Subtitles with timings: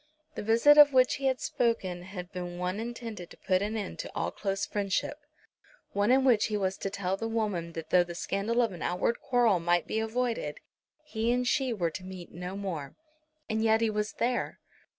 [0.33, 3.99] The visit of which he had spoken had been one intended to put an end
[3.99, 5.19] to all close friendship,
[5.91, 8.81] one in which he was to tell the woman that though the scandal of an
[8.81, 10.57] outward quarrel might be avoided,
[11.03, 12.95] he and she were to meet no more.
[13.47, 14.59] And yet he was there.